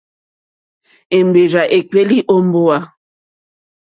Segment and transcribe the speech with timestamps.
[1.17, 2.77] Èmbèrzà èkpéélì ó mbówà.